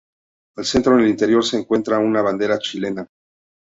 Al 0.57 0.65
centro 0.65 0.95
en 0.97 1.03
el 1.05 1.09
interior 1.11 1.45
se 1.45 1.59
encuentra 1.59 1.99
una 1.99 2.23
bandera 2.23 2.57
chilena. 2.57 3.07